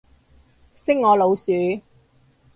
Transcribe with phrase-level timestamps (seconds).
[0.83, 1.51] 識我老鼠